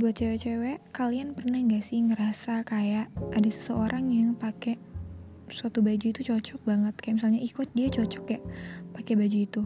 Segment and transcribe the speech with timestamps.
[0.00, 4.80] buat cewek-cewek kalian pernah gak sih ngerasa kayak ada seseorang yang pakai
[5.52, 6.96] suatu baju itu cocok banget?
[6.96, 8.40] Kayak misalnya ikut dia cocok ya
[8.96, 9.62] pakai baju itu?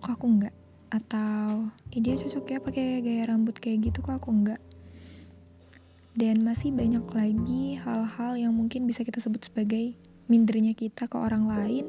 [0.00, 0.54] Kok aku enggak
[0.92, 4.60] atau dia cocok ya pakai gaya rambut kayak gitu kok aku enggak
[6.12, 9.96] dan masih banyak lagi hal-hal yang mungkin bisa kita sebut sebagai
[10.28, 11.88] mindernya kita ke orang lain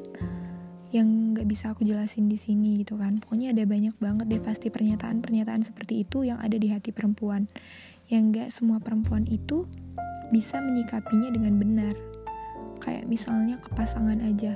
[0.94, 3.18] yang nggak bisa aku jelasin di sini gitu kan.
[3.18, 7.50] Pokoknya ada banyak banget deh pasti pernyataan-pernyataan seperti itu yang ada di hati perempuan.
[8.06, 9.66] Yang nggak semua perempuan itu
[10.30, 11.98] bisa menyikapinya dengan benar.
[12.78, 14.54] Kayak misalnya ke pasangan aja.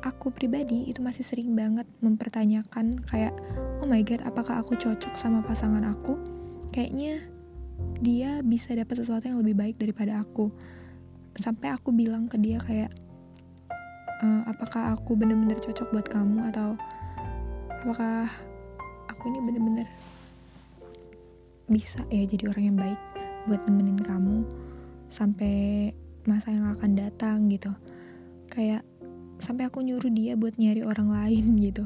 [0.00, 3.36] Aku pribadi itu masih sering banget mempertanyakan kayak
[3.84, 6.16] oh my god apakah aku cocok sama pasangan aku?
[6.72, 7.20] Kayaknya
[8.00, 10.48] dia bisa dapat sesuatu yang lebih baik daripada aku.
[11.36, 12.96] Sampai aku bilang ke dia kayak
[14.20, 16.76] uh, apakah aku bener-bener cocok buat kamu atau
[17.82, 18.28] apakah
[19.08, 19.88] aku ini bener-bener
[21.70, 23.00] bisa ya jadi orang yang baik
[23.48, 24.44] buat nemenin kamu
[25.08, 25.90] sampai
[26.28, 27.72] masa yang akan datang gitu?
[28.52, 28.84] Kayak
[29.40, 31.84] sampai aku nyuruh dia buat nyari orang lain gitu.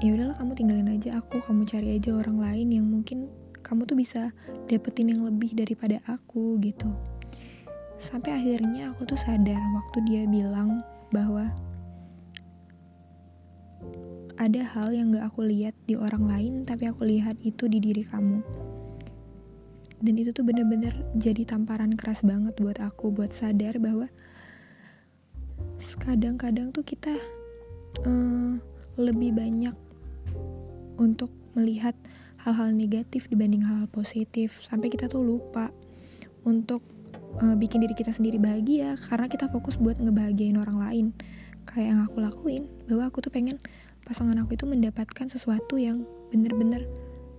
[0.00, 3.28] Ya udahlah kamu tinggalin aja aku kamu cari aja orang lain yang mungkin
[3.60, 4.32] kamu tuh bisa
[4.64, 6.88] dapetin yang lebih daripada aku gitu
[8.00, 10.80] Sampai akhirnya aku tuh sadar waktu dia bilang
[11.12, 11.52] bahwa
[14.40, 18.00] ada hal yang gak aku lihat di orang lain tapi aku lihat itu di diri
[18.00, 18.40] kamu.
[20.00, 24.08] Dan itu tuh bener-bener jadi tamparan keras banget buat aku buat sadar bahwa
[26.00, 27.12] kadang-kadang tuh kita
[28.08, 28.56] uh,
[28.96, 29.76] lebih banyak
[30.96, 31.92] untuk melihat
[32.40, 35.68] hal-hal negatif dibanding hal-hal positif sampai kita tuh lupa
[36.48, 36.80] untuk
[37.38, 41.06] uh, bikin diri kita sendiri bahagia karena kita fokus buat ngebahagiain orang lain.
[41.68, 43.62] Kayak yang aku lakuin bahwa aku tuh pengen
[44.02, 46.02] pasangan aku itu mendapatkan sesuatu yang
[46.34, 46.90] bener-bener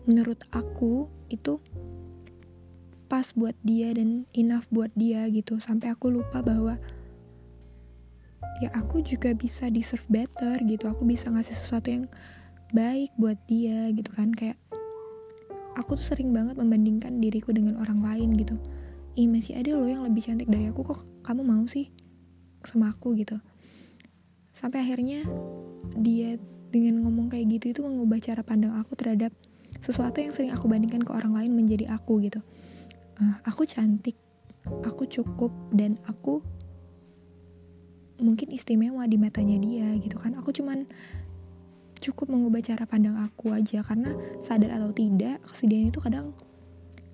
[0.08, 1.60] menurut aku itu
[3.12, 5.60] pas buat dia dan enough buat dia gitu.
[5.60, 6.80] Sampai aku lupa bahwa
[8.64, 10.88] ya aku juga bisa deserve better gitu.
[10.88, 12.06] Aku bisa ngasih sesuatu yang
[12.72, 14.32] baik buat dia gitu kan.
[14.32, 14.56] Kayak
[15.76, 18.56] aku tuh sering banget membandingkan diriku dengan orang lain gitu
[19.16, 21.92] ih masih ada loh yang lebih cantik dari aku kok kamu mau sih
[22.64, 23.18] sama aku?
[23.18, 23.38] Gitu.
[24.56, 25.26] Sampai akhirnya
[25.98, 26.38] dia
[26.72, 29.36] dengan ngomong kayak gitu itu mengubah cara pandang aku terhadap
[29.84, 32.40] sesuatu yang sering aku bandingkan ke orang lain menjadi aku gitu.
[33.20, 34.16] Uh, aku cantik
[34.86, 36.40] aku cukup dan aku
[38.22, 40.38] mungkin istimewa di matanya dia gitu kan.
[40.40, 40.88] Aku cuman
[42.02, 46.34] cukup mengubah cara pandang aku aja karena sadar atau tidak kesedihan itu kadang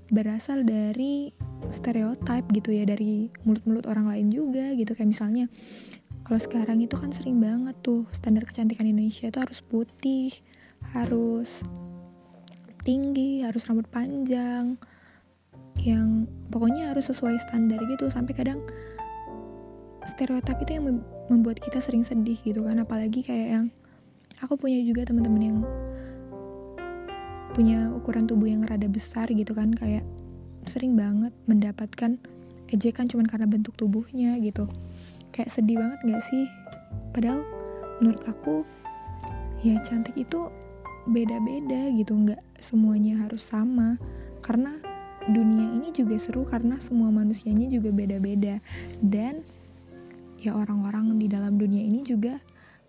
[0.08, 1.32] berasal dari
[1.74, 4.96] stereotip gitu ya dari mulut-mulut orang lain juga gitu.
[4.96, 5.46] Kayak misalnya
[6.24, 10.32] kalau sekarang itu kan sering banget tuh standar kecantikan Indonesia itu harus putih
[10.96, 11.60] harus
[12.88, 14.80] tinggi harus rambut panjang
[15.84, 18.08] yang pokoknya harus sesuai standar gitu.
[18.08, 18.64] Sampai kadang
[20.08, 22.80] stereotip itu yang membuat kita sering sedih gitu kan.
[22.80, 23.66] Apalagi kayak yang
[24.40, 25.60] aku punya juga teman-teman yang
[27.58, 30.06] punya ukuran tubuh yang rada besar gitu kan kayak
[30.70, 32.22] sering banget mendapatkan
[32.70, 34.70] ejekan cuman karena bentuk tubuhnya gitu.
[35.34, 36.46] Kayak sedih banget gak sih?
[37.18, 37.42] Padahal
[37.98, 38.62] menurut aku
[39.66, 40.54] ya cantik itu
[41.10, 43.98] beda-beda gitu nggak semuanya harus sama.
[44.46, 44.78] Karena
[45.26, 48.62] dunia ini juga seru karena semua manusianya juga beda-beda.
[49.02, 49.42] Dan
[50.38, 52.38] ya orang-orang di dalam dunia ini juga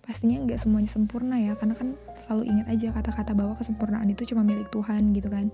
[0.09, 1.93] pastinya nggak semuanya sempurna ya karena kan
[2.25, 5.53] selalu ingat aja kata-kata bahwa kesempurnaan itu cuma milik Tuhan gitu kan.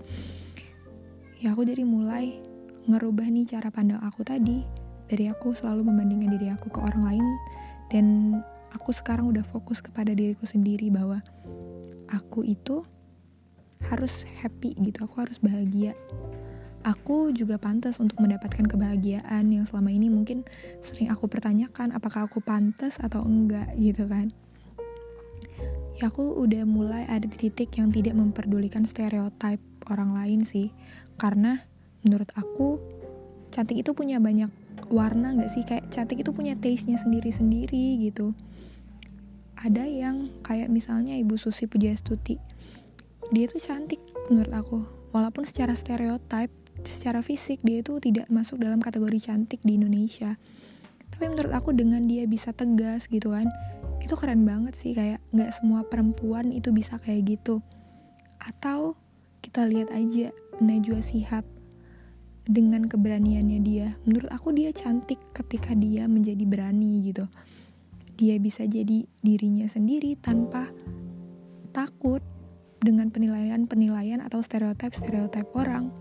[1.43, 2.39] Ya aku jadi mulai
[2.87, 4.63] ngerubah nih cara pandang aku tadi
[5.11, 7.25] dari aku selalu membandingkan diri aku ke orang lain
[7.91, 8.05] dan
[8.71, 11.19] aku sekarang udah fokus kepada diriku sendiri bahwa
[12.07, 12.79] aku itu
[13.91, 15.91] harus happy gitu aku harus bahagia.
[16.87, 20.47] Aku juga pantas untuk mendapatkan kebahagiaan yang selama ini mungkin
[20.79, 24.31] sering aku pertanyakan apakah aku pantas atau enggak gitu kan
[25.95, 30.75] ya aku udah mulai ada di titik yang tidak memperdulikan stereotip orang lain sih.
[31.15, 31.55] Karena
[32.03, 32.79] menurut aku
[33.55, 34.51] cantik itu punya banyak
[34.91, 35.63] warna gak sih?
[35.63, 38.35] Kayak cantik itu punya taste-nya sendiri-sendiri gitu.
[39.55, 42.37] Ada yang kayak misalnya Ibu Susi Pujastuti
[43.33, 44.77] dia tuh cantik menurut aku.
[45.15, 46.51] Walaupun secara stereotip
[46.83, 50.35] secara fisik dia itu tidak masuk dalam kategori cantik di Indonesia.
[51.15, 53.47] Tapi menurut aku dengan dia bisa tegas gitu kan
[54.05, 57.65] itu keren banget sih kayak nggak semua perempuan itu bisa kayak gitu
[58.37, 58.93] atau
[59.41, 60.29] kita lihat aja
[60.61, 61.45] Najwa Sihab
[62.45, 67.25] dengan keberaniannya dia menurut aku dia cantik ketika dia menjadi berani gitu
[68.15, 70.71] dia bisa jadi dirinya sendiri tanpa
[71.75, 72.23] takut
[72.79, 75.91] dengan penilaian-penilaian atau stereotip-stereotip orang.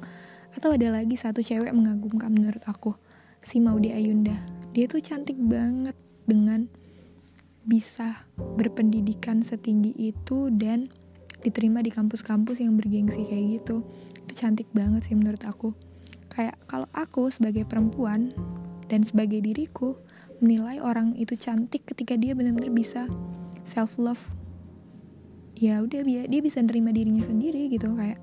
[0.54, 2.94] Atau ada lagi satu cewek mengagumkan menurut aku,
[3.42, 4.38] si Maudi Ayunda.
[4.70, 5.98] Dia tuh cantik banget
[6.30, 6.70] dengan
[7.64, 10.88] bisa berpendidikan setinggi itu dan
[11.44, 13.84] diterima di kampus-kampus yang bergengsi kayak gitu.
[14.24, 15.76] Itu cantik banget sih menurut aku.
[16.32, 18.32] Kayak kalau aku sebagai perempuan
[18.88, 19.96] dan sebagai diriku
[20.44, 23.08] menilai orang itu cantik ketika dia benar-benar bisa
[23.64, 24.20] self love
[25.54, 28.18] ya udah dia dia bisa nerima dirinya sendiri gitu kayak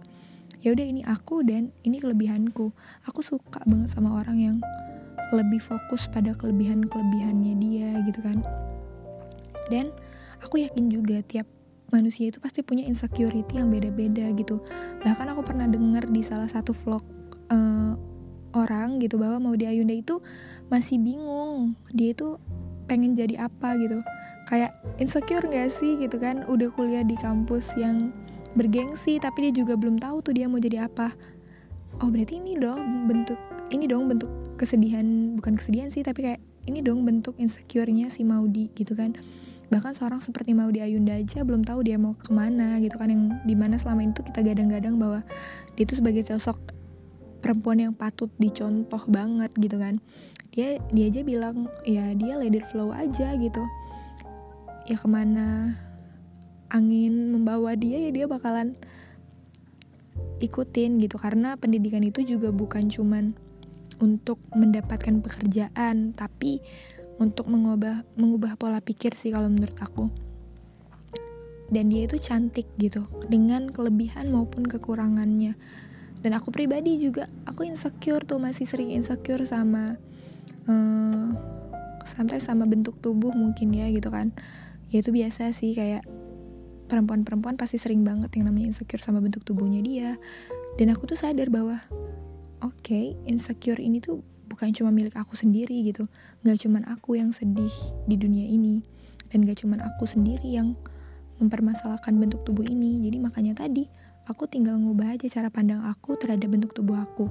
[0.61, 2.75] ya udah ini aku dan ini kelebihanku
[3.07, 4.57] aku suka banget sama orang yang
[5.31, 8.43] lebih fokus pada kelebihan kelebihannya dia gitu kan
[9.71, 9.95] dan
[10.43, 11.47] aku yakin juga tiap
[11.91, 14.59] manusia itu pasti punya insecurity yang beda-beda gitu.
[15.03, 17.03] Bahkan aku pernah dengar di salah satu vlog
[17.51, 17.95] uh,
[18.51, 20.19] orang gitu bahwa mau di Ayunda itu
[20.67, 22.39] masih bingung dia itu
[22.87, 24.03] pengen jadi apa gitu.
[24.47, 26.43] Kayak insecure gak sih gitu kan?
[26.47, 28.11] Udah kuliah di kampus yang
[28.55, 31.11] bergengsi tapi dia juga belum tahu tuh dia mau jadi apa.
[31.99, 33.39] Oh berarti ini dong bentuk
[33.71, 34.27] ini dong bentuk
[34.59, 39.17] kesedihan bukan kesedihan sih tapi kayak ini dong bentuk insecure-nya si Maudi gitu kan
[39.71, 43.31] bahkan seorang seperti Maudi Ayunda aja belum tahu dia mau ke mana gitu kan yang
[43.47, 45.23] di mana selama itu kita gadang-gadang bahwa
[45.79, 46.59] dia itu sebagai sosok
[47.41, 49.97] perempuan yang patut dicontoh banget gitu kan.
[50.53, 53.63] Dia dia aja bilang ya dia it flow aja gitu.
[54.85, 55.79] Ya ke mana
[56.69, 58.77] angin membawa dia ya dia bakalan
[60.43, 61.17] ikutin gitu.
[61.17, 63.33] Karena pendidikan itu juga bukan cuman
[64.01, 66.61] untuk mendapatkan pekerjaan tapi
[67.21, 70.09] untuk mengubah mengubah pola pikir sih kalau menurut aku.
[71.71, 75.53] Dan dia itu cantik gitu dengan kelebihan maupun kekurangannya.
[76.19, 79.95] Dan aku pribadi juga aku insecure tuh masih sering insecure sama
[80.67, 81.27] uh,
[82.03, 84.33] sometimes sama bentuk tubuh mungkin ya gitu kan.
[84.91, 86.03] Ya itu biasa sih kayak
[86.91, 90.19] perempuan-perempuan pasti sering banget yang namanya insecure sama bentuk tubuhnya dia.
[90.75, 91.79] Dan aku tuh sadar bahwa
[92.59, 94.19] oke okay, insecure ini tuh
[94.61, 96.05] bukan cuma milik aku sendiri gitu.
[96.45, 97.73] Nggak cuma aku yang sedih
[98.05, 98.85] di dunia ini.
[99.33, 100.77] Dan gak cuma aku sendiri yang
[101.41, 103.01] mempermasalahkan bentuk tubuh ini.
[103.09, 103.89] Jadi makanya tadi
[104.29, 107.25] aku tinggal ngubah aja cara pandang aku terhadap bentuk tubuh aku.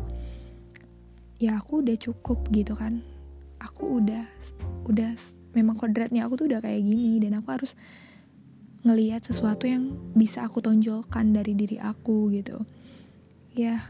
[1.39, 2.99] Ya aku udah cukup gitu kan.
[3.63, 4.27] Aku udah
[4.91, 5.15] udah
[5.55, 7.23] memang kodratnya aku tuh udah kayak gini.
[7.23, 7.79] Dan aku harus
[8.83, 12.59] ngelihat sesuatu yang bisa aku tonjolkan dari diri aku gitu.
[13.55, 13.87] Ya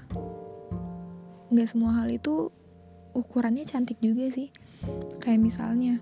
[1.49, 2.53] nggak semua hal itu
[3.13, 4.51] ukurannya cantik juga sih.
[5.21, 6.01] Kayak misalnya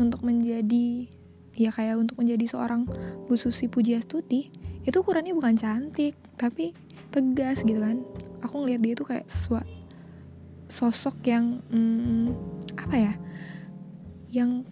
[0.00, 1.08] untuk menjadi
[1.54, 2.90] ya kayak untuk menjadi seorang
[3.30, 4.50] Bu Susi Pujiastuti
[4.84, 6.74] itu ukurannya bukan cantik tapi
[7.14, 8.02] tegas gitu kan.
[8.42, 9.26] Aku ngeliat dia tuh kayak
[10.68, 12.34] sosok yang hmm,
[12.74, 13.14] apa ya
[14.34, 14.66] yang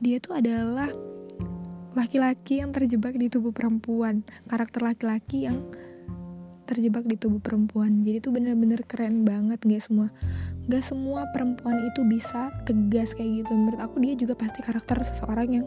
[0.00, 0.88] dia tuh adalah
[1.96, 5.64] laki-laki yang terjebak di tubuh perempuan karakter laki-laki yang
[6.66, 10.10] terjebak di tubuh perempuan jadi tuh bener-bener keren banget nggak semua
[10.66, 15.48] nggak semua perempuan itu bisa tegas kayak gitu menurut aku dia juga pasti karakter seseorang
[15.62, 15.66] yang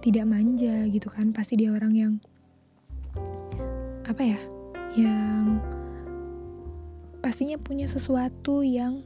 [0.00, 2.12] tidak manja gitu kan pasti dia orang yang
[4.08, 4.40] apa ya
[4.96, 5.60] yang
[7.20, 9.04] pastinya punya sesuatu yang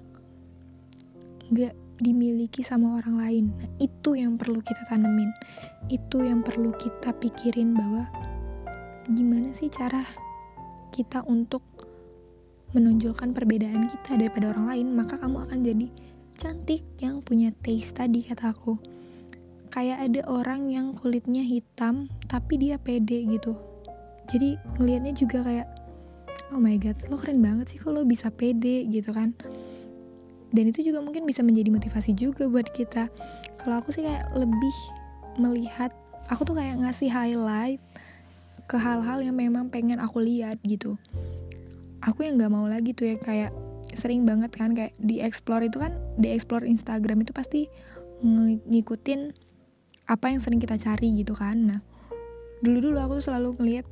[1.51, 3.45] nggak dimiliki sama orang lain.
[3.61, 5.29] Nah, itu yang perlu kita tanemin.
[5.93, 8.09] Itu yang perlu kita pikirin bahwa
[9.13, 10.05] gimana sih cara
[10.93, 11.63] kita untuk
[12.77, 15.87] menonjolkan perbedaan kita daripada orang lain, maka kamu akan jadi
[16.39, 18.79] cantik yang punya taste tadi kata aku.
[19.71, 23.55] Kayak ada orang yang kulitnya hitam tapi dia pede gitu.
[24.27, 25.69] Jadi ngelihatnya juga kayak
[26.51, 29.35] oh my god, lo keren banget sih kalau bisa pede gitu kan
[30.51, 33.07] dan itu juga mungkin bisa menjadi motivasi juga buat kita
[33.63, 34.77] kalau aku sih kayak lebih
[35.39, 35.95] melihat
[36.27, 37.79] aku tuh kayak ngasih highlight
[38.71, 40.95] ke hal-hal yang memang pengen aku lihat gitu.
[42.07, 43.51] Aku yang nggak mau lagi tuh ya kayak
[43.99, 47.67] sering banget kan kayak di explore itu kan di explore Instagram itu pasti
[48.23, 49.35] ngikutin
[50.07, 51.59] apa yang sering kita cari gitu kan.
[51.67, 51.81] Nah
[52.63, 53.87] dulu dulu aku tuh selalu ngeliat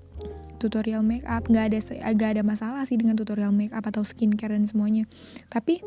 [0.63, 4.55] tutorial make up nggak ada agak ada masalah sih dengan tutorial make up atau skincare
[4.55, 5.11] dan semuanya.
[5.51, 5.83] Tapi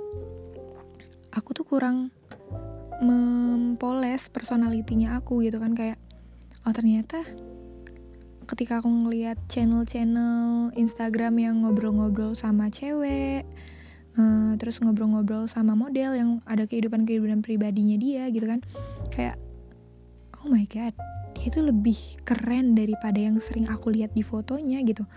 [1.31, 2.12] aku tuh kurang
[3.00, 5.98] mempoles personalitinya aku gitu kan kayak
[6.67, 7.24] oh ternyata
[8.51, 13.48] ketika aku ngeliat channel-channel Instagram yang ngobrol-ngobrol sama cewek
[14.20, 18.60] uh, terus ngobrol-ngobrol sama model yang ada kehidupan-kehidupan pribadinya dia gitu kan
[19.15, 19.39] kayak
[20.43, 20.91] oh my god
[21.41, 25.10] dia itu lebih keren daripada yang sering aku lihat di fotonya gitu.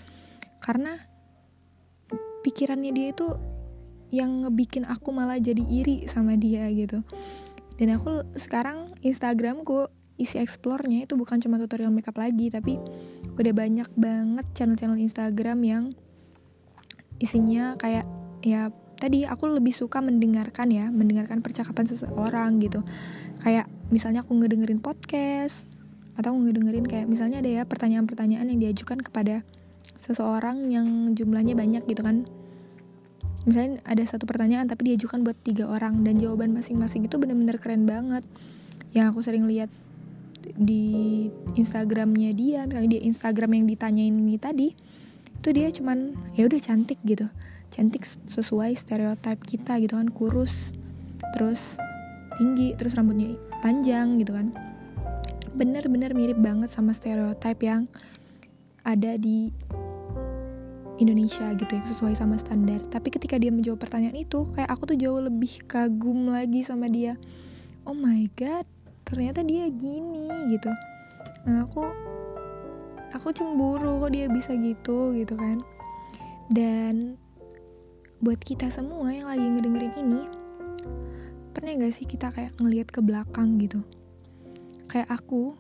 [0.57, 0.97] Karena
[2.41, 3.29] pikirannya dia itu
[4.09, 7.05] yang ngebikin aku malah jadi iri sama dia gitu.
[7.76, 12.81] Dan aku sekarang Instagramku isi explore-nya itu bukan cuma tutorial makeup lagi tapi
[13.35, 15.85] udah banyak banget channel-channel Instagram yang
[17.19, 18.07] isinya kayak
[18.45, 22.81] ya tadi aku lebih suka mendengarkan ya mendengarkan percakapan seseorang gitu.
[23.43, 25.67] Kayak misalnya aku ngedengerin podcast
[26.14, 29.43] atau ngedengerin kayak misalnya ada ya pertanyaan-pertanyaan yang diajukan kepada
[29.99, 32.29] seseorang yang jumlahnya banyak gitu kan.
[33.45, 37.85] Misalnya ada satu pertanyaan tapi diajukan buat tiga orang dan jawaban masing-masing itu bener-bener keren
[37.85, 38.25] banget.
[38.95, 39.69] Yang aku sering lihat
[40.54, 41.26] di
[41.58, 44.68] Instagramnya dia misalnya dia Instagram yang ditanyain ini tadi
[45.44, 47.28] itu dia cuman ya udah cantik gitu.
[47.68, 50.73] Cantik sesuai stereotip kita gitu kan kurus
[51.37, 51.76] terus
[52.40, 54.56] tinggi terus rambutnya panjang gitu kan.
[55.52, 57.84] Bener-bener mirip banget sama stereotip yang
[58.88, 59.52] ada di
[60.96, 62.80] Indonesia gitu yang sesuai sama standar.
[62.88, 67.20] Tapi ketika dia menjawab pertanyaan itu kayak aku tuh jauh lebih kagum lagi sama dia.
[67.84, 68.64] Oh my god
[69.14, 70.68] ternyata dia gini gitu.
[71.47, 71.87] Nah aku
[73.14, 75.62] aku cemburu kok dia bisa gitu gitu kan.
[76.50, 77.16] Dan
[78.18, 80.23] buat kita semua yang lagi ngedengerin ini
[81.54, 83.80] pernah gak sih kita kayak ngelihat ke belakang gitu?
[84.90, 85.54] Kayak aku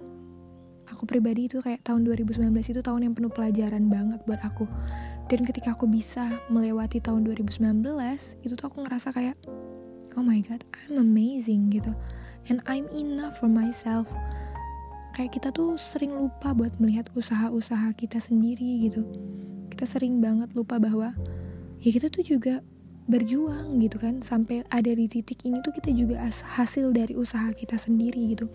[0.90, 4.66] aku pribadi itu kayak tahun 2019 itu tahun yang penuh pelajaran banget buat aku.
[5.30, 7.80] Dan ketika aku bisa melewati tahun 2019
[8.44, 9.38] itu tuh aku ngerasa kayak
[10.14, 11.94] oh my god I'm amazing gitu.
[12.44, 14.04] And I'm enough for myself.
[15.16, 19.06] Kayak kita tuh sering lupa buat melihat usaha-usaha kita sendiri gitu.
[19.72, 21.14] Kita sering banget lupa bahwa
[21.80, 22.60] ya kita tuh juga
[23.08, 24.20] berjuang gitu kan.
[24.20, 28.50] Sampai ada di titik ini tuh kita juga hasil dari usaha kita sendiri gitu.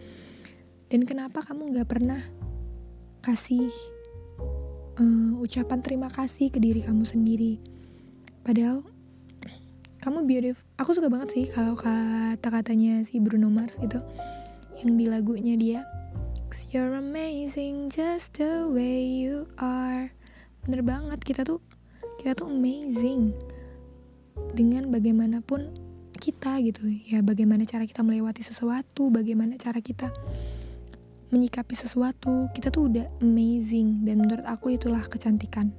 [0.89, 2.22] Dan kenapa kamu nggak pernah
[3.25, 3.74] kasih
[5.00, 7.58] uh, ucapan terima kasih ke diri kamu sendiri?
[8.46, 8.86] Padahal
[10.10, 10.66] kamu beautiful.
[10.82, 14.01] Aku suka banget sih kalau kata-katanya si Bruno Mars itu
[14.82, 15.86] yang di lagunya dia
[16.74, 20.10] you're amazing just the way you are.
[20.66, 21.62] Bener banget kita tuh
[22.18, 23.38] kita tuh amazing
[24.58, 25.78] dengan bagaimanapun
[26.18, 26.89] kita gitu.
[27.06, 30.10] Ya bagaimana cara kita melewati sesuatu bagaimana cara kita
[31.30, 34.10] menyikapi sesuatu kita tuh udah amazing.
[34.10, 35.70] Dan menurut aku itulah kecantikan.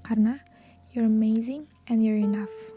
[0.00, 0.40] Karena
[0.96, 2.75] you're amazing and you're enough